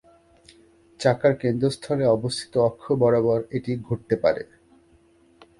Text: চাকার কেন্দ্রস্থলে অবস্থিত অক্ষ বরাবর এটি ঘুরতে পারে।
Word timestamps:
চাকার 0.99 1.33
কেন্দ্রস্থলে 1.35 2.05
অবস্থিত 2.07 2.53
অক্ষ 2.69 2.83
বরাবর 3.01 3.39
এটি 3.51 3.71
ঘুরতে 3.77 4.15
পারে। 4.23 4.43